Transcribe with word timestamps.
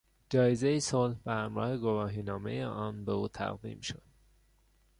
جایزهی 0.29 0.79
صلح 0.79 1.15
به 1.25 1.31
همراه 1.31 1.77
گواهینامهی 1.77 2.63
آن 2.63 3.05
به 3.05 3.11
او 3.11 3.27
تقدیم 3.27 3.81
شد. 3.81 4.03